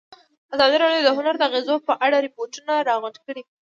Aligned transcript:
ازادي 0.55 0.75
راډیو 0.83 1.05
د 1.05 1.09
هنر 1.17 1.35
د 1.37 1.43
اغېزو 1.49 1.75
په 1.87 1.93
اړه 2.05 2.17
ریپوټونه 2.25 2.73
راغونډ 2.89 3.15
کړي. 3.25 3.41